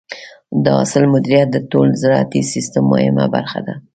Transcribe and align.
د 0.63 0.65
حاصل 0.77 1.03
مدیریت 1.13 1.47
د 1.51 1.57
ټول 1.71 1.87
زراعتي 2.01 2.41
سیستم 2.53 2.83
مهمه 2.93 3.25
برخه 3.35 3.59
ده. 3.67 3.73